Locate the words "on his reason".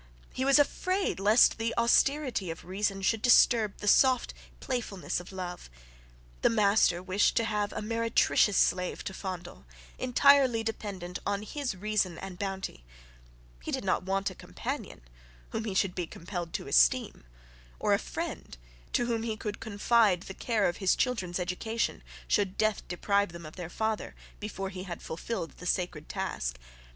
11.23-12.17